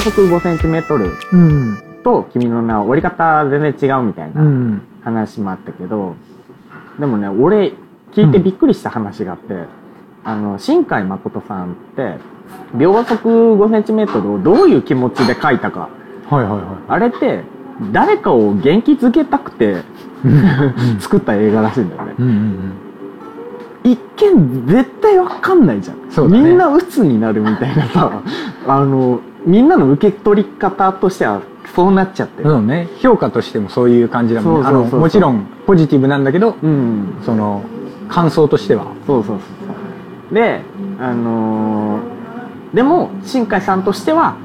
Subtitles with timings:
[0.00, 4.82] 秒速 5cm うんと君の名は折り方全然違うみたいなうん。
[5.02, 6.14] 話もあったけど、
[6.98, 7.72] でもね俺
[8.12, 9.64] 聞いてびっくりした話があって、
[10.24, 12.16] あの新海誠さんって
[12.74, 15.88] 秒速 5cm をどういう気持ちで書いたか。
[16.28, 17.44] はいはいはあれって
[17.92, 19.82] 誰かを元気づけたくて
[20.26, 22.14] い作った映画らしいんだよね。
[22.18, 22.72] うんうん
[23.82, 26.02] 一見絶対わかんないじゃん、ね。
[26.28, 28.22] みんな鬱になるみたいなさ
[28.66, 31.42] あのみんなの受け取り方としては
[31.74, 32.88] そうなっちゃってそうね。
[33.00, 34.90] 評価としてもそういう感じだもんね。
[34.96, 37.14] もちろんポジティブなんだけどうん。
[37.24, 37.62] その
[38.08, 38.86] 感想としては。
[39.06, 40.62] そうそうそうで
[40.98, 42.20] あのー
[42.74, 44.36] でも新海さんとしては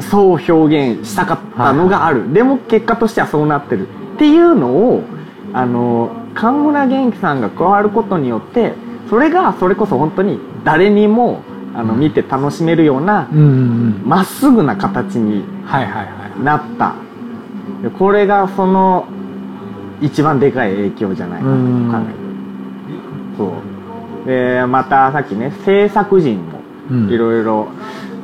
[0.00, 5.02] そう表現したかったのがある、でも結果としてはそうなってるっていうのを
[5.52, 8.74] あのー河村元気さんが加わることによって
[9.08, 11.42] それがそれこそ本当に誰にも
[11.74, 13.28] あの見て楽しめるような
[14.04, 15.44] まっすぐな形に
[16.42, 16.94] なった。
[17.82, 19.06] でこれがその
[20.00, 22.18] 一番でかい影響じゃないかなと考えて
[23.36, 23.52] そ
[24.24, 24.26] う。
[24.26, 26.60] でまたさっきね制作陣も
[26.90, 27.10] うん。
[27.10, 27.68] いろいろ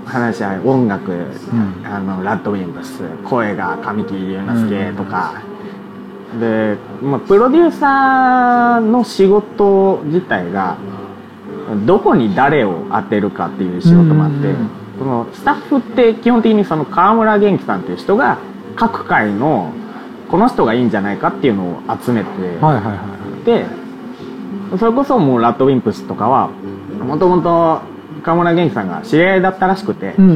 [0.04, 1.84] 話し合い音楽、ん。
[1.84, 5.42] あのラッドウィンプス声が神木隆之介とか、
[6.40, 10.76] で、まあ、プロデューサーの仕事自体が
[11.86, 14.70] どこに誰を当てるかっていう仕事もあって、うん。
[14.98, 18.38] そのスタッフって基本的にその川村元気さんっていう人が
[18.76, 19.72] 各界の
[20.30, 22.94] この人がいいんじゃないかっていうのを集めて、はいはいは
[23.42, 23.66] いで
[24.78, 26.48] それこそもうラッドウィンプスとかは
[27.00, 27.82] もともと
[28.24, 30.30] 川村元気さんが知り合いだったらしくて、うん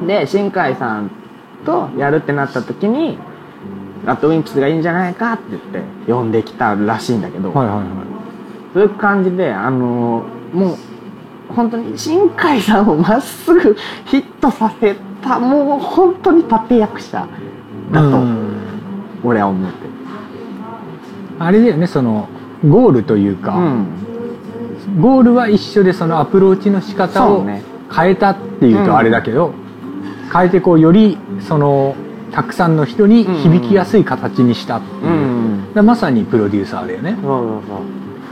[0.00, 0.06] うん。
[0.06, 1.10] で新海さん
[1.64, 3.18] とやるってなった時に
[4.04, 7.86] ラッドウィンプスがいいんじゃないかって言って呼んできたらしいんだけど、はいはいはい。
[8.74, 10.76] そういう感じであのもう
[11.52, 13.76] 本当に新海さんをまっすぐ
[14.06, 17.28] ヒットさせたもう本当に立役者
[17.92, 18.56] だとうん。
[19.22, 19.90] 俺は思ってる。
[21.38, 22.28] あれだよねその
[22.66, 23.86] ゴールというか、うん。
[25.00, 29.52] ゴールは一緒でそのアプローチの仕方を変えたっていうとあれだけど、
[30.32, 31.94] 変えてこうよりその
[32.32, 35.64] たくさんの人に響きやすい形にしたっていう、うん。
[35.68, 37.12] だからまさにプロデューサーだよね。
[37.12, 37.80] そうそうそう。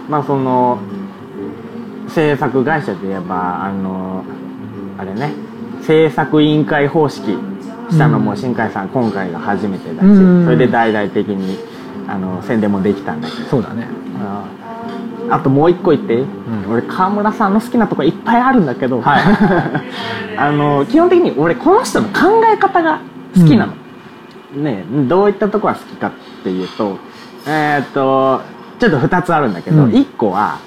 [0.09, 0.79] まあその
[2.15, 4.25] 制作会社で言えばあの
[4.99, 5.33] あれね
[5.83, 7.37] 制作委員会方式
[7.91, 10.45] したのもうん新海さん今回が初めてだし、うん。
[10.45, 11.59] それで大々的に
[12.09, 13.49] あの宣伝もできたんだけど。
[13.49, 13.87] そうだね。
[14.21, 14.49] あ
[15.31, 16.15] あともう一個言って。
[16.15, 16.27] いい、ん。
[16.69, 19.17] 俺川村さんの好きなとこいっぱいあるんだけど、は
[20.37, 23.01] あの基本的に俺この人の考え方が
[23.37, 23.73] 好きなの、
[24.63, 26.11] ねどういったとこが好きかっ
[26.43, 26.99] ていうと
[27.47, 28.43] えーっと
[28.79, 29.91] ちょっと2つあるんだけど、うん。
[29.91, 30.59] 1個は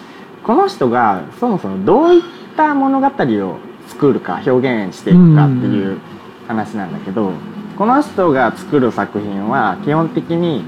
[0.46, 2.22] この人がそもそもどういっ
[2.56, 3.58] た物語を
[3.88, 6.00] 作るか表現していくかっていう
[6.48, 7.32] 話なんだけど、
[7.78, 10.64] この人が作る作品は基本的に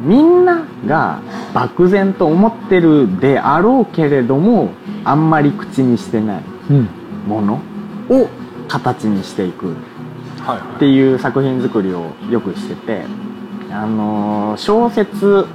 [0.00, 1.20] みんなが
[1.52, 4.70] 漠然と思ってるであろうけれども
[5.04, 6.88] あんまり口にしてないうん。
[7.26, 7.60] もの
[8.08, 8.28] を
[8.68, 9.74] 形にしていく
[10.40, 10.76] はい。
[10.76, 13.02] っていう作品作りをよくしてて
[13.70, 15.46] あのー小説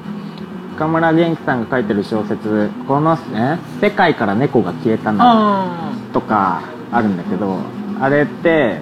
[0.81, 7.59] 岡村元気さんが書いてる小説「この、ね、世界から猫が消えたの」あとかあるんだけど
[7.99, 8.79] あれって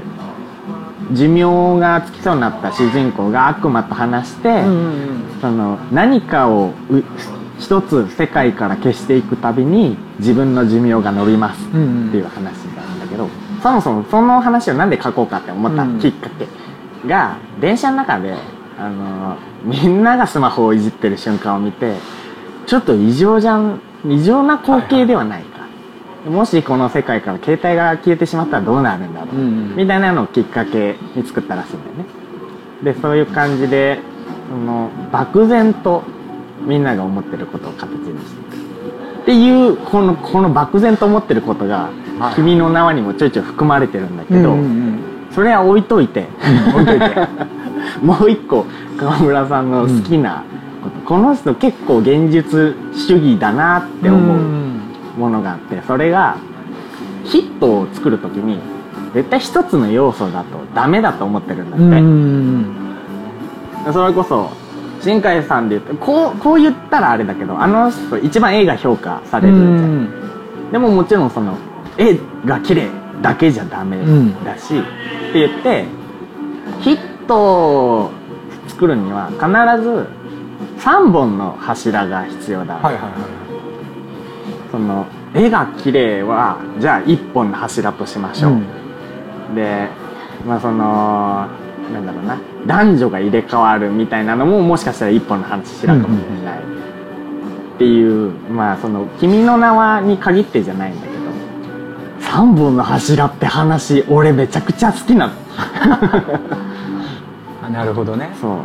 [1.11, 4.63] 寿命がつきそうになった主人公が悪魔と話して、
[5.41, 7.03] その何かをう
[7.57, 13.27] 一つ世界から消していくたびに自分の寿命が伸びますっていう話なんだけど、
[13.63, 18.35] そもそもその話をなんで書こうかって思ったうんきっかけが、電車の中で
[18.77, 21.95] あのみんながスマホをいじってる瞬間を見て
[22.67, 25.67] ちょっと異常じゃん異常な光景ではないか、
[26.29, 29.75] もしこの世界から携帯が消えてしまったらどうなるんだろう、うんうん。
[29.75, 32.05] みたいなのをきっかけに作ったらしいんだよね。
[32.83, 33.99] でそういう感じで
[34.49, 36.03] その漠然と
[36.65, 39.21] みんなが思ってることを形にしていく。
[39.23, 41.89] っていうこのこの漠然と思ってることが
[42.19, 44.99] はい「君の名は」にもちょいちょい含まれてるんだけど、うんうんうん。
[45.31, 46.27] それは置いといて。
[46.73, 47.05] 置いといて
[48.05, 48.65] もう一個
[48.97, 50.43] 川村さんの好きな
[50.83, 54.39] こと、この人結構現実主義だなって思う
[55.17, 56.37] ものがあってそれが
[57.25, 58.59] ヒットを作る時に
[59.13, 61.93] 絶対一つの要素だとダメだと思ってるんだって、うん。
[61.93, 62.65] うん
[63.93, 64.49] それこそ
[65.01, 71.55] 新海さんで言うとこうこう言ったらあれだけどあの人一番絵が評価されるじゃん、でももちろんその
[71.97, 72.89] 絵が綺麗
[73.21, 73.97] だけじゃダメ
[74.43, 74.81] だし、っ
[75.33, 75.85] て言って
[76.81, 78.11] ヒットを
[78.67, 79.39] 作るには必
[79.83, 80.07] ず
[80.83, 83.11] 3本の柱が必要だ、はいはいはい
[84.71, 89.89] その絵が綺麗はじゃあ1本の柱としましょう、で
[90.45, 91.47] まあその
[91.91, 92.39] なんだろうな。
[92.67, 96.61] 男女が入れ替わるみたいなのももしかしたら一本の話しらかもしれない、っ
[97.79, 101.19] ていうまあその「君の名は」に限ってじゃないんだけど
[102.21, 105.33] 3本の柱って話俺めちゃくちゃ好きなの
[107.69, 107.85] あな。
[107.85, 108.29] るほどね。
[108.39, 108.59] そう。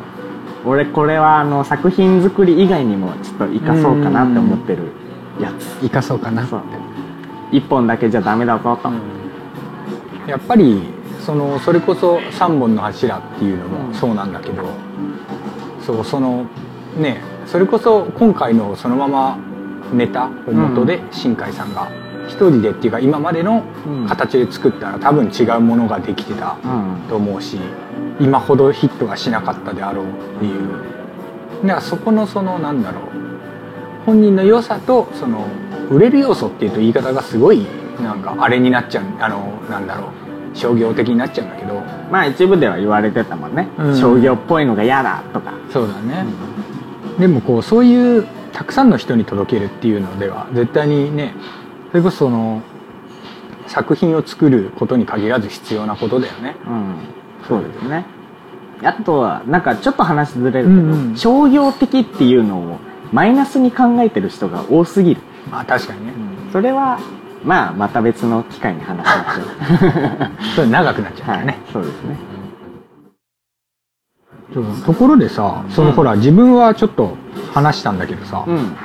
[0.66, 4.92] 俺これはあの作品作り以外にもちょっと生かそうかなって思ってる
[5.40, 5.78] やつ。
[5.82, 6.62] 生かそうかなそう。
[7.52, 8.90] 一本だけじゃダメだぞと、
[10.26, 10.82] やっぱり
[11.20, 14.64] そのそれこそ3本の柱っていうのもそうなんだけど、
[15.80, 16.46] そうその
[16.96, 19.38] ねそれこそ今回のそのまま
[19.92, 21.88] ネタを元で新海さんが
[22.26, 23.62] 一人でっていうか今までの
[24.08, 27.08] 形で作ったら多分違うものができてたうん。
[27.08, 27.58] と思うし
[28.20, 30.68] 今ほどヒットがしなかったであろうっていう。
[31.62, 33.02] だからそこのそのなんだろう
[34.06, 35.46] 本人の良さとその
[35.90, 37.66] 売れる要素っていうと言い方がすごい
[38.02, 40.08] なんかあれになっちゃうあのなんだろ
[40.52, 41.82] う商業的になっちゃうんだけど。
[42.10, 43.96] まあ一部では言われてたもんね、うん。
[43.96, 45.54] 商業っぽいのが嫌だとか。
[45.72, 46.24] そうだね、
[47.18, 51.34] でもこうそういうたくさんの人に届けるっていうのでは絶対にね
[51.94, 52.60] それこそその
[53.68, 56.56] 作品を作ることに限らず必要なことだよね。
[56.66, 56.96] うん。
[57.46, 58.04] そうですね。
[58.82, 61.16] あとはなんかちょっと話ずれるけど、うんうん。
[61.16, 62.78] 商業的っていうのを
[63.12, 66.14] マイナスに考えてる人が多すぎる、まあ確かにね、
[66.50, 66.98] それは
[67.44, 70.50] まあまた別の機会に話しましょう。
[70.56, 72.18] それ長くなっちゃうかはいらね、そうですね。
[74.84, 75.94] ところでさその、うん。
[75.94, 77.16] ほら自分はちょっと
[77.52, 78.76] 話したんだけどさ、うん。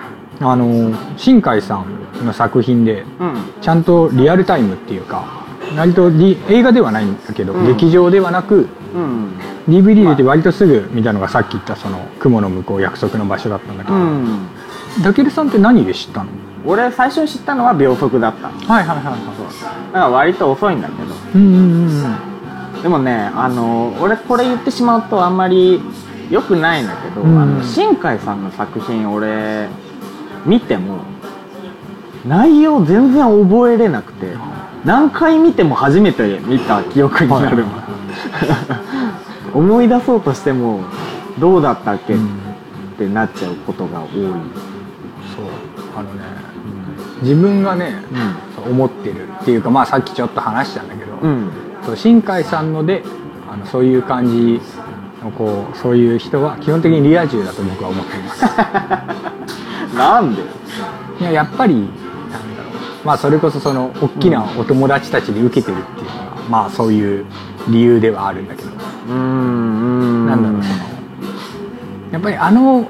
[0.42, 3.36] あの新海さんの作品でうん。
[3.62, 5.46] ちゃんとリアルタイムっていうか
[5.76, 7.68] 割とリ映画ではないんだけど、うん。
[7.68, 9.34] 劇場ではなくうん。
[9.68, 14.48] DVD 出て割とすぐ見たのがさっき言ったその雲の向こう約束の場所だったんだけど、うん。
[15.04, 16.30] ダケルさんって何で知ったの？
[16.66, 19.12] 俺最初に知ったのは秒速だっただはいはいはいは
[19.94, 21.14] から割と遅いんだけど。
[21.14, 22.04] いうんうんうん
[22.74, 22.82] うん。
[22.82, 25.82] でもねあの俺これ言ってしまうとあんまり
[26.32, 27.40] 良くないんだけど、うん。
[27.40, 29.70] あの新海さんの作品俺
[30.46, 31.00] 見ても
[32.26, 34.36] 内容全然覚えれなくて
[34.86, 37.66] 何回見ても初めて見た記憶になる、
[39.54, 40.82] 思い出そうとしても
[41.40, 42.28] どうだったっけ、うん。
[42.28, 44.36] ってなっちゃうことが多い、そう。
[45.96, 46.22] あのね、
[47.22, 48.04] 自分がね、
[48.66, 51.52] う思ってるっていうかまあさっきちょっと話したんだけど、んうん。
[51.86, 53.04] そう新海さんので
[53.50, 54.62] あのそういう感じ
[55.24, 58.42] のこうそういう人は基本的にリア充だと僕は思っています。
[59.96, 60.42] なんで？
[61.20, 61.90] いややっぱり
[63.04, 67.26] まあそれこそその大きなお友達たちに受けてるっていうのが、まあそういう
[67.70, 70.26] 理由ではあるんだけど、うーん。
[70.28, 70.76] なんだろうその
[72.12, 72.90] やっぱりあの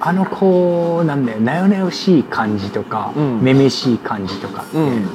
[0.00, 1.40] あのこうなんだよ。
[1.40, 3.42] なよなよしい感じとか、うん。
[3.42, 5.08] めめしい感じとかって、うん。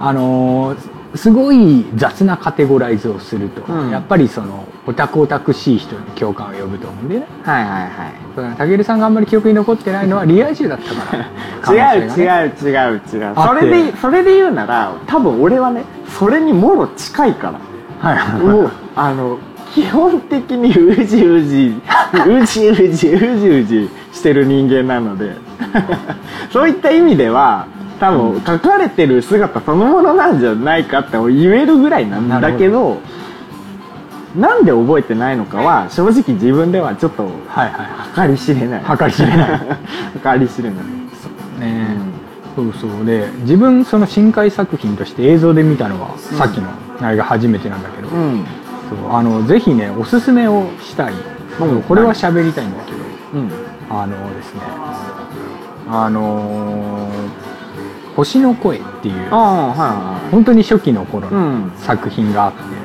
[0.00, 3.90] あのーすごい雑なカテゴライズをすると、うん。
[3.90, 7.26] やっぱりそのオタクオタクしい人に共感を呼ぶと思うんでね。
[7.42, 7.82] はいはい
[8.44, 8.56] はい。
[8.56, 11.26] たけるさんがあんまり記憶に残ってないのはリア充だったから。
[11.96, 13.34] 違う違うう違う違う。
[13.34, 18.10] それでそれで言うなら多分俺はねそれにもろ近いから。
[18.10, 18.18] はい
[18.94, 19.38] あの
[19.74, 21.76] 基本的にうじうじ
[22.26, 25.36] うじうじうじうじしてる人間なので。
[26.52, 27.66] そういった意味では
[27.98, 33.00] 多分書かれてる姿そのものなんじゃないかって言えるぐらいなんだけど
[34.36, 38.84] なんで覚えてないのかは正直自分ではちょっとはいはいは計り知れない。
[38.98, 39.60] 計り知れない。
[40.22, 40.78] 計り知れない。
[41.58, 41.96] いね。
[42.54, 43.04] そうそう。
[43.04, 46.68] で自分その深海作品として映像で見たのは、さっきの
[47.00, 48.44] あれが初めてなんだけど、うん。
[48.88, 51.12] そうあのぜひねおすすめをしたい、
[51.60, 51.82] うん。
[51.82, 52.98] これは喋りたいんだけど、
[53.34, 53.50] うん。
[53.88, 54.60] あのですね
[55.90, 57.46] あのー
[58.16, 62.75] 星の声」っていうああはいは本当に初期の頃の作品があって、うん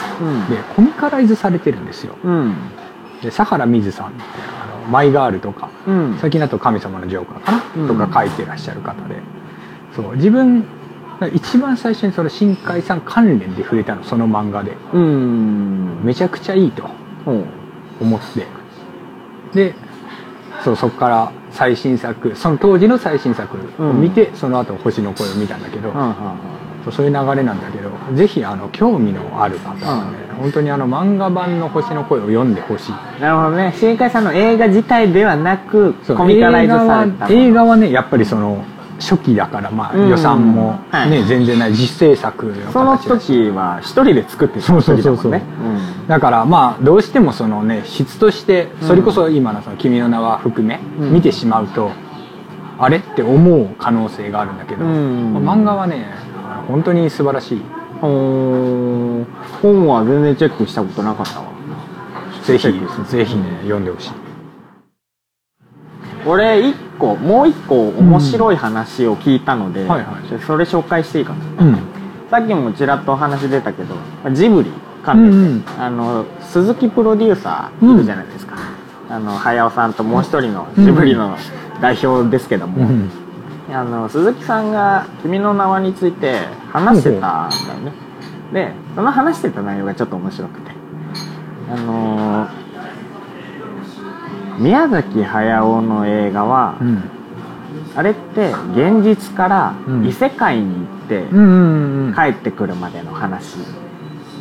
[0.49, 2.15] でコミカライズされてるんですよ。
[2.23, 2.55] うん。
[3.21, 4.23] で佐原水さんって
[4.61, 6.17] あのマイガールとかうん。
[6.19, 7.87] 最近だと「神様のジョーカー」かな、うん。
[7.87, 9.15] とか書いてらっしゃる方で。
[9.95, 10.65] そう自分
[11.33, 14.75] 一番最初にその新海さん関連で触れたのその漫画で。
[14.93, 15.99] うん。
[16.03, 16.89] めちゃくちゃいいと
[17.99, 18.47] 思って。
[19.53, 19.75] で
[20.63, 26.23] そうそこから最新作その当時の最新作を見て、その後星の声」を見たんだけど、うんうんそう
[26.89, 32.91] そういう流れなんだけどぜひあの興味のある方はね、本当にあの漫画版の「星の声」を読んでほしい。
[33.21, 33.73] なるほどね。
[33.77, 37.27] 新海さんの映画自体ではなくそうコミカライズされた。
[37.27, 38.63] 映画は映画はねやっぱりその
[38.99, 40.09] 初期だからまあうん。
[40.09, 41.09] 予算もはい。
[41.09, 43.27] ね、全然ない実製作のその形だし。
[43.27, 45.75] 時は一人で作ってたそうそうそうそう時だもん。
[45.75, 51.13] ねだからまあどうしてもそのね質としてそれこそ今のその「君の名は」含めうん。
[51.13, 51.91] 見てしまうと、
[52.79, 55.33] あれって思う可能性があるんだけど、うん。
[55.45, 56.07] まあ漫画はね
[56.67, 57.61] 本当に素晴らしい。
[58.03, 59.23] お
[59.61, 61.47] 本は全然チェックしたことなかったわ。
[62.43, 62.67] ぜひ
[63.09, 64.11] ぜひね読んでほしい。
[66.25, 70.39] 俺一個もう一個面白い話を聞いたので、うんはいはい。
[70.45, 71.65] それ紹介していいかな。
[71.65, 71.77] うん。
[72.29, 73.95] さっきもちらっとお話出たけど
[74.31, 74.71] ジブリ
[75.03, 75.63] 関連で、うんうん。
[75.79, 78.55] あの鈴木プロデューサーいるじゃないですか、
[79.09, 81.37] あの早尾さんともう一人のジブリの
[81.81, 83.11] 代表ですけども、うん
[83.73, 86.35] あの鈴木さんが「君の名は」について
[86.71, 87.93] 話してたんだよね。
[88.53, 90.71] でその話してた内容がちょっと面白くて。
[91.73, 92.61] あのー
[94.59, 97.03] 宮崎駿の映画は、うん。
[97.95, 100.05] あれって現実からうん。
[100.05, 101.25] 異世界に行って
[102.15, 103.55] 帰ってくるまでの話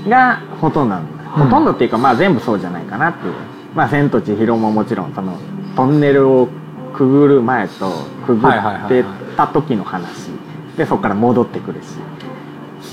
[0.08, 1.44] がほとんどなんだ、うん。
[1.44, 3.34] ほとんどっていうかまあ全部そうじゃないかなっていう。
[3.75, 5.37] まあ「千と千尋」ももちろんその
[5.76, 6.49] トンネルを
[6.92, 7.90] くぐる前と
[8.26, 8.52] くぐっ
[8.88, 9.04] て
[9.47, 10.30] た時の話。
[10.76, 11.87] でそこから戻ってくるし。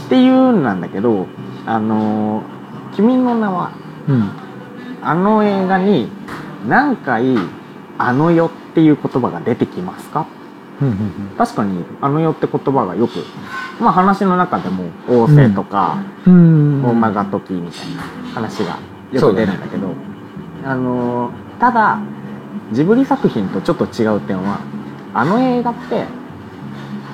[0.06, 1.28] っていうんなんだけど
[1.66, 2.44] あの
[2.96, 3.72] 「君の名は」
[4.08, 4.30] うん。
[5.04, 6.10] あの映画に
[6.68, 7.38] 何回
[7.98, 10.26] 「あの世」っていう言葉が出てきますか？
[10.82, 10.96] うんうん
[11.38, 13.14] 確かに「あの世」って言葉がよく
[13.82, 16.84] まあ話の中でも王政とか、うん。
[16.86, 18.78] 大間が時みたいな話が
[19.12, 19.88] よく出るんだけど
[20.66, 21.98] あのーただ
[22.72, 24.60] ジブリ作品とちょっと違う点は
[25.14, 26.06] あの映画って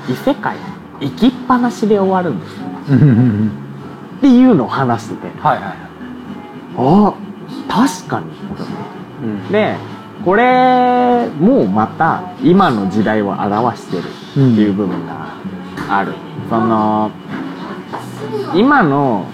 [0.10, 0.58] 異世界
[1.00, 5.40] 行きっぱなしで終わるんですっていうのを話してて。
[5.40, 5.76] はいはい
[6.76, 7.14] あ
[7.68, 8.26] 確かに。
[9.24, 9.52] うん。
[9.52, 9.76] で
[10.26, 15.36] これもまた今の時代を表してるっていう部分が
[15.90, 16.14] ある、
[16.50, 17.12] その
[18.56, 19.28] 今の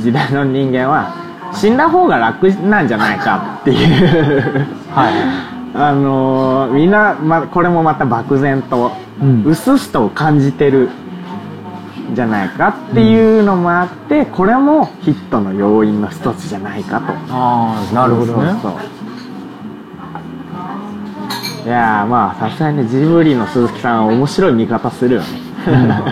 [0.00, 1.14] 時代の人間は
[1.52, 4.66] 死んだ方が楽なんじゃないかっていう。
[4.94, 9.44] はいあのみんな、ま、これもまた漠然とうん。
[9.44, 10.90] うすすと感じてる
[12.10, 17.12] んじゃないかっていうのもあってこれもヒットの要因の一つじゃないかと。
[17.30, 18.52] ああなるほどね。
[18.60, 18.72] そう
[21.64, 25.26] いやーまあさすがにねジブリの鈴木さんは面白い見方するよね。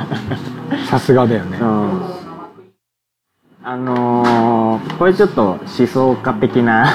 [0.88, 1.58] さすがだよね。
[1.60, 2.19] うん
[3.62, 6.86] あのーこれちょっと思想家的な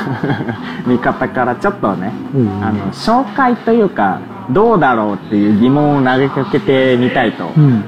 [0.88, 2.63] 見方からちょっとね、うん。
[2.63, 4.19] あの紹介というか
[4.50, 7.84] どうだろうっていう疑問を投げかけてみたいと、うん。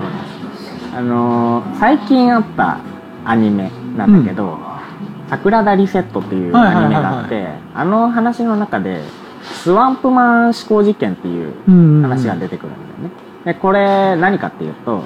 [0.96, 2.78] あのー最近あった
[3.26, 4.58] アニメなんだけど
[5.30, 9.02] 「桜田リセット」っていうアニメがあってあの話の中で
[9.42, 13.12] スワンプマン思考実験っていううん話が出てくるんだよね。
[13.46, 15.02] でこれ何かっていうと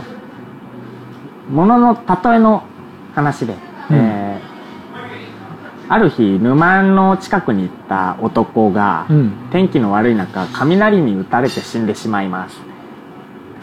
[1.52, 2.64] ものの例えの
[3.14, 3.54] 話で、
[3.90, 3.96] うん。
[3.96, 4.52] えー
[5.90, 9.50] ある日沼の近くに行った男が、うん。
[9.52, 12.58] 天気の悪い中雷に打たれて死んでしまいます。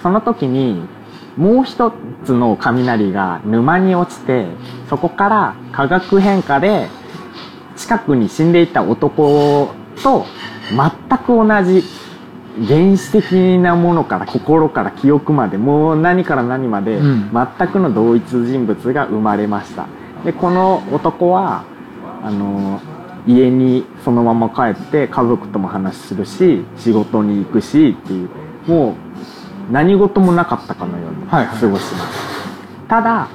[0.02, 0.86] その時に
[1.38, 1.90] もう一
[2.26, 4.46] つの雷が沼に落ちて
[4.90, 6.88] そこから化学変化で
[7.76, 10.26] 近くに死んでいた男と
[10.70, 11.82] 全く同じ
[12.66, 17.30] 原始的なものから心から記憶までもう何から何までうん。
[17.32, 19.86] 全くの同一人物が生まれました。
[20.24, 21.64] でこの男は
[22.22, 22.80] あの
[23.26, 28.28] 家にそのまま帰って家族とも話するし仕事に行くしっていう
[28.66, 31.60] もう何事もなかったかのようにはいはい。
[31.60, 33.28] 過ごします、ただ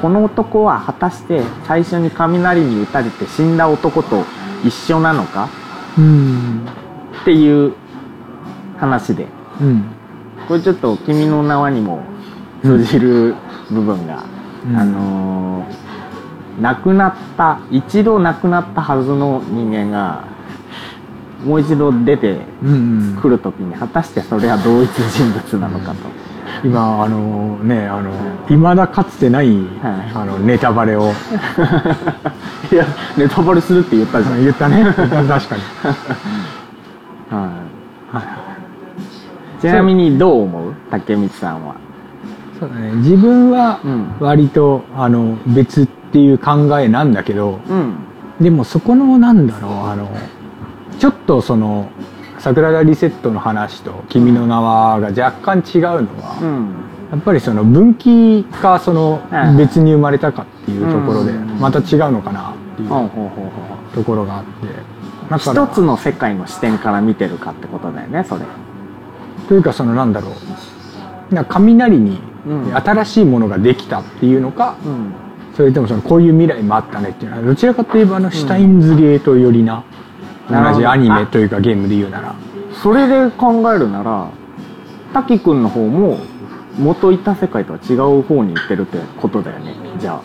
[0.00, 4.24] この男は果たして最初に雷に打たれて死んだ男と
[4.64, 5.48] 一緒なのか？
[5.98, 6.66] うん。
[7.22, 7.74] っていう
[8.82, 9.28] 話で。
[9.60, 9.84] うん。
[10.48, 12.02] これちょっと「君の名は」にも
[12.62, 13.36] 通じる
[13.70, 14.24] 部分が、
[14.68, 14.76] うん。
[14.76, 15.92] あのー
[16.60, 20.24] 亡くなった一度亡くなったはずの人間が
[21.44, 25.96] もう一度出てうんくる時に果たしてそれは同一人物なのかと、
[26.62, 28.12] 今あのねあの
[28.48, 29.66] 未だかつてない、はい。
[30.14, 31.10] あのネタバレを。
[32.70, 32.86] いや
[33.16, 35.62] ネタバレするって言ったじゃん、言ったね確かに
[39.62, 40.74] ちなみにどう思う？
[40.90, 41.76] 竹光さんは。
[42.58, 42.92] そうだね。
[42.96, 44.16] 自分はうん。
[44.20, 47.94] 割とあの別っていう考えなんだけどうん。
[48.40, 50.10] でもそこのなんだろうあの
[50.98, 51.90] ちょっとその
[52.38, 55.88] 桜田リセットの話と「君の名は」が若干違うの
[56.22, 56.74] は、うん。
[57.12, 61.60] やっぱりその分岐かそのうん別に生まれたかっていうところでうん。
[61.60, 62.88] また違うのかなっていう
[63.94, 64.92] ところがあって。
[65.38, 68.44] 一つの世界の視点から見てるかってことだよねそれ
[69.48, 70.32] というかそのなんだろ
[71.30, 71.34] う。
[71.34, 72.76] な雷にうん。
[72.76, 75.12] 新しいものができたっていうのか、うん。
[75.54, 79.84] それともそのこういう未来もあったねっていうのはどちらかといえばあのシュタインズゲート寄りな、
[80.50, 82.34] なるほど同じアニメというかゲームで言うなら。
[82.82, 84.30] それで考えるなら
[85.12, 86.18] 滝くんの方も
[86.78, 89.74] 元いた世界とは違う方に行ってるってことだよね。
[89.98, 90.20] じゃ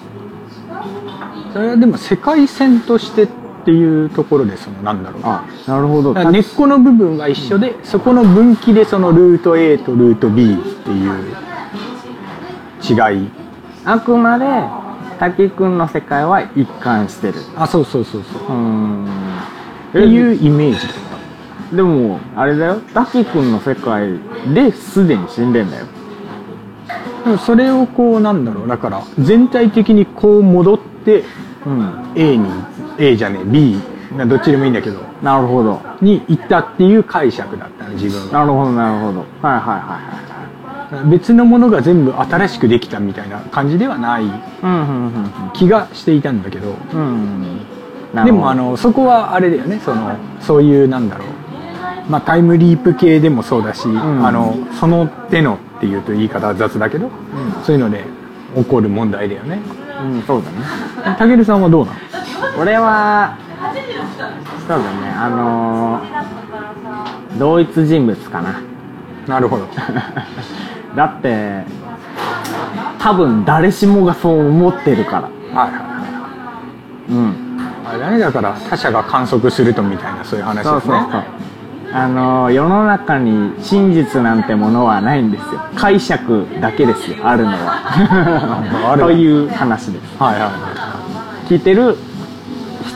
[1.54, 3.28] それはでも世界線として
[3.68, 6.14] っていうところでそのなんだろうああなるほど。
[6.14, 11.36] 根っこの部分が一緒でそこの分岐でそのルート A とルート B っていう
[12.82, 13.30] 違い。
[13.84, 14.46] あくまで
[15.20, 17.34] 滝くんの世界は一貫してる。
[17.58, 18.42] あそうそうそうそう。
[18.44, 19.06] うーん。
[19.90, 22.80] っていうイメージだっでもあれだよ。
[22.94, 24.18] 滝くんの世界
[24.54, 25.88] ですでに死んでんだよ。
[26.88, 28.68] たでもそれをこうなんだろう。
[28.70, 31.26] だから全体的にこう戻って
[31.66, 32.14] うん。
[32.16, 32.48] A に
[32.98, 33.80] A じゃねえ B
[34.16, 35.00] などっちでもいいんだけど。
[35.22, 35.82] なるほど。
[36.02, 38.34] に行ったっていう解釈だったの自分は。
[38.34, 39.20] なるほどなるほど。
[39.20, 39.76] はいはいは
[40.94, 44.24] いは別のものが全部新しくできたみたいな感じではない
[45.54, 46.76] 気がしていたんだけど。
[46.94, 47.62] うんうん
[48.26, 49.82] でもあのそこはあれだよね。
[49.84, 51.28] そのそういうなんだろう、
[52.10, 54.26] まあ、タイムリープ系でもそうだし、ん。
[54.26, 57.12] あのその手のっていうと言い方は雑だけど、
[57.66, 58.06] そういうので
[58.56, 59.60] 起こる問題だよね。
[60.02, 61.18] うんそうだね。
[61.18, 61.98] たけるさんはどうなの？
[62.60, 63.38] 俺は
[64.68, 68.56] そうだねあのー同一人物かな。
[69.28, 69.68] なるほど。
[70.96, 71.64] だって
[73.00, 75.22] 多分誰しもがそう思ってるから。
[75.22, 75.88] はいはいは
[77.10, 77.18] うん。
[77.28, 77.34] い
[77.90, 80.72] あれだねだから他者が観測するとみたいなそういう話ですね。
[80.72, 81.24] そうそうそう。
[81.94, 85.62] あのー世の中に真実なんてものはないんですよ。
[85.76, 89.02] 解釈だけですよあるの あはる。
[89.04, 90.16] という話です。
[90.24, 90.50] はいはいは
[91.48, 91.96] 聞いてる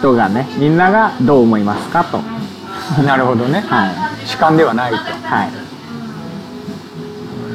[0.02, 2.18] 人がねみんながどう思いますかと。
[3.02, 3.64] い なるほどね。
[3.68, 3.92] はい。
[4.26, 4.98] 主観ではないと。
[4.98, 5.04] は
[5.44, 5.52] い。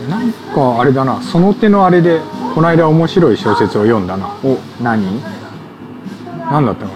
[0.08, 1.20] なんかあれだな。
[1.20, 2.20] その手のあれで
[2.54, 4.28] この間面白い小説を読んだな。
[4.44, 5.20] お何？
[6.50, 6.92] 何だったか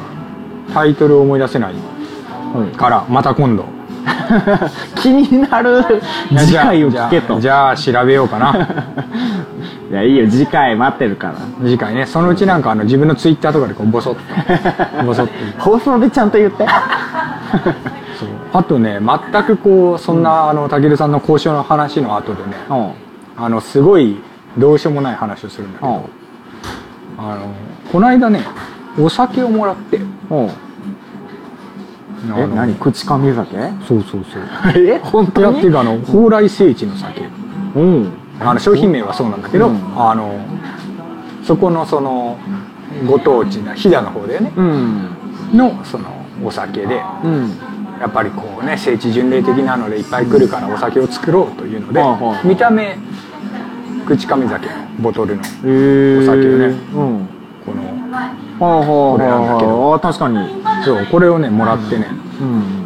[0.68, 0.74] な。
[0.74, 1.74] タイトルを思い出せない。
[2.76, 3.64] からまた今度。
[4.94, 5.84] 気になる。
[6.38, 7.40] 次回を聞けと。
[7.40, 8.54] じゃあじゃあ調べようかな
[9.90, 10.30] いやいいよ。
[10.30, 11.34] 次回待ってるから。
[11.62, 12.06] 次回ね。
[12.06, 14.20] そのうちなんかあの自分のツイッターとかでこうボソッと。
[15.04, 15.60] ボソッと。
[15.60, 16.64] 放送でちゃんと言って。
[18.18, 18.28] そう。
[18.52, 22.92] あとね全くこうそんな、あのたけるさんの交渉の話の後でねうん。
[23.44, 24.16] あのすごい
[24.56, 25.92] どうしようもない話をするんだけうん。
[25.94, 26.08] ど
[27.18, 27.52] あの
[27.90, 28.44] この間ね
[28.96, 29.96] お酒をもらって。
[29.96, 30.50] うん。
[32.38, 32.74] え何？
[32.76, 33.56] 口かみ酒？
[33.88, 34.42] そうそうそう。
[34.78, 35.00] え？
[35.02, 35.58] 本当に？
[35.58, 37.28] っていうかあの蓬莱聖地の酒。
[37.74, 39.76] うんあの商品名はそうなんだけど、うん。
[40.00, 40.40] あの
[41.44, 42.38] そこのその
[43.06, 44.52] ご当地な飛騨の方だよね。
[44.56, 45.10] うん。
[45.52, 46.08] のその
[46.44, 47.50] お酒でうん。
[48.00, 52.02] やっぱりこうね聖地巡礼的なのでいっぱい来るからお酒を作ろうというので、
[52.48, 52.96] 見た目
[54.06, 57.28] 口上酒のボトルのお酒をねうん。
[58.58, 59.98] のこれなんだけど。
[60.00, 60.62] 確かに。
[60.84, 62.06] そうこれをねもらってね、
[62.40, 62.79] うん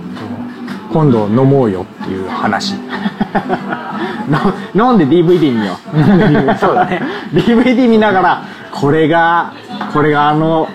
[0.94, 2.74] 今度飲もうよっていう話。
[4.30, 6.54] ななんで DVD 見よう？
[6.56, 7.02] そうだね。
[7.32, 9.52] DVD 見ながらこれが
[9.92, 10.68] これがあの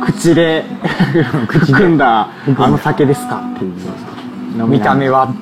[0.00, 0.64] 口で
[1.50, 3.72] 含んだあの酒ですかっていう。
[4.68, 5.26] 見た目は。
[5.26, 5.32] は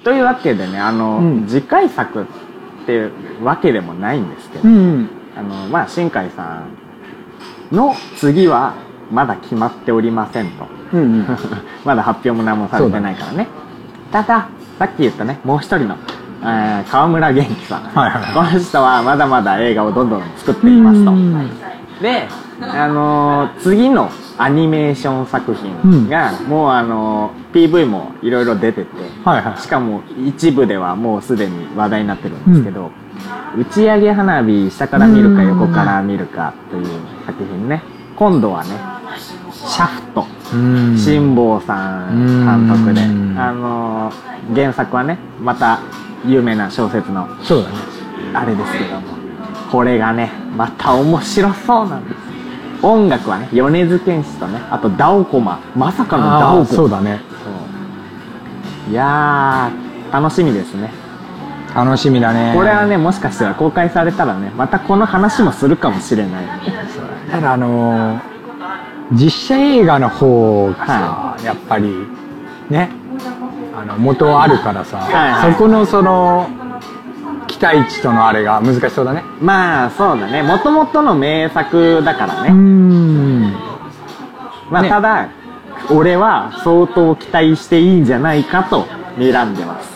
[0.00, 0.02] い。
[0.02, 1.46] というわけでねあの、うん。
[1.46, 2.24] 次回作っ
[2.86, 3.12] ていう
[3.44, 5.08] わけでもないんですけど、ん。
[5.38, 6.64] あのまあ新海さ
[7.72, 8.74] んの次は
[9.12, 10.66] まだ決まっておりませんと。
[10.92, 11.26] うんうん。
[11.84, 13.48] まだ発表も何もされてないからね。
[14.12, 14.46] ただ
[14.78, 15.96] さっき言ったねもう一人の、
[16.42, 18.34] えー川村元気さん、はいはいはい。
[18.34, 21.10] この人はまだまだ映画をどんどん作っていますと。
[21.12, 21.50] うん
[22.02, 22.28] で、
[22.60, 28.88] あのー次のアニメーション作品が、もうあのー PV もいろいろ出てて
[29.24, 29.58] はいはい。
[29.60, 32.90] しかも一部ではもうすでに話題になってるんですけど、
[33.56, 36.86] 打ち上げ花火下から見るかうん横から見るかという
[37.26, 37.82] 作品ね。
[38.16, 38.70] 今度はね
[39.74, 40.24] シャフト。
[40.52, 40.96] うん。
[40.96, 43.00] 辛坊さん監督で。
[43.02, 43.36] うん。
[43.36, 45.80] あのー原作はねまた
[46.26, 47.76] 有名な小説のそうだね。
[48.34, 49.06] あれですけども。
[49.72, 52.16] これがねまた面白そうなんです。
[52.82, 55.58] 音楽はね米津玄師とねあとダオコマ。
[55.74, 56.66] まさかのダオコマ。
[56.66, 57.20] そうだね。
[58.90, 60.92] いやー楽しみですね。
[61.74, 62.52] 楽しみだね。
[62.54, 66.46] これはねもしかしたら公開されたらねまたこの話もするかもしれない。
[67.32, 68.33] ただあのー
[69.12, 72.06] 実写映画の方がさ、やっぱり
[72.70, 72.90] ね
[73.76, 75.52] あの元あるからさ、はいはい。
[75.52, 76.48] そこのその
[77.46, 79.22] 期待値とのあれが難しそうだね。
[79.40, 80.42] まあそうだね。
[80.42, 83.42] もともとの名作だからね、ん。
[83.42, 83.56] ね
[84.70, 85.28] まあただ
[85.90, 88.86] 俺は相当期待していいんじゃないかと
[89.18, 89.92] 睨んでます。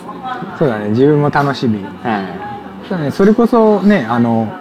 [0.59, 0.91] そうだね。
[0.91, 1.83] 自分も楽しみ。
[1.83, 3.11] はそうだね。
[3.11, 4.53] それこそねあの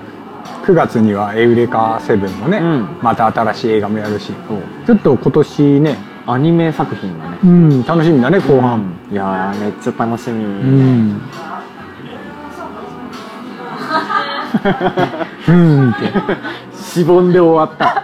[0.67, 2.88] 9月には「エウレカセブン」のね、うん。
[3.01, 4.34] また新しい映画もやるし
[4.86, 7.38] ちょっと今年ねアニメ作品がね。
[7.41, 8.84] うん楽しみだね後半。
[9.10, 11.21] いやーめっちゃ楽しみ、うん。
[15.47, 16.12] うんって。
[16.75, 18.03] しぼんで終わった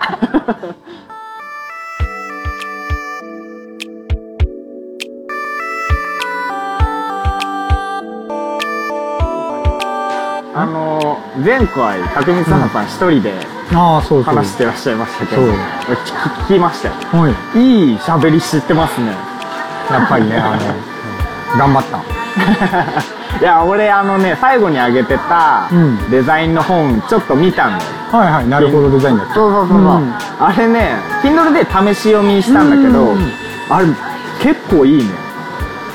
[11.42, 13.34] 前回匠さんさん一人で
[13.72, 15.56] 話してらっしゃいましたけど、聞
[16.46, 16.94] 聞きましたよ。
[16.94, 17.60] はい。
[17.60, 19.08] いい喋り知ってますね。
[19.90, 23.40] やっぱりねあの頑張った。
[23.42, 26.12] いや俺あのね最後にあげてたうん。
[26.12, 27.92] デザインの本ちょっと見たんだよ。
[28.12, 29.34] はいはいなるほどデザインだった。
[29.34, 30.14] そうそうそうそう、うん。
[30.40, 30.92] あれね
[31.24, 33.32] Kindle で試し読みしたんだけど、うん。
[33.72, 33.88] あれ
[34.40, 35.10] 結構いいね。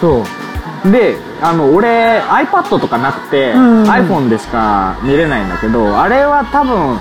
[0.00, 0.37] そう
[0.84, 3.82] であの俺 iPad とかなくて、うん。
[3.84, 6.98] iPhone でしか見れないんだけどあれは多分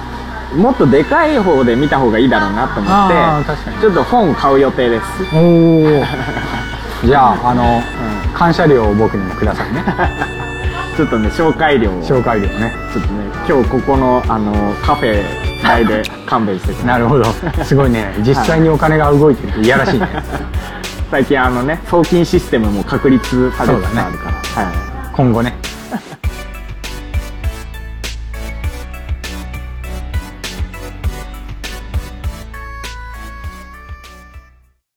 [0.61, 5.35] もっとでかい方で見た方がいいだろうなと思ってちょっと本買う予定です。
[5.35, 5.39] お
[6.01, 6.05] お
[7.05, 7.81] じゃああの、
[8.33, 9.83] 感謝料を僕にもください ね。
[10.95, 12.01] ちょっとね紹介料を。
[12.01, 12.73] ちょ紹介料ね。
[12.89, 13.05] っとね
[13.47, 15.23] 今日ここのあのカフェ
[15.61, 16.87] 代で勘弁してください。
[16.87, 17.25] なるほど。
[17.63, 18.13] すごいね。
[18.19, 19.51] 実際にお金が動いてる。
[19.51, 20.07] っていやらしいね
[21.09, 25.15] 最近あのね送金システムも確立されつつあるから、はい。
[25.15, 25.55] 今後ね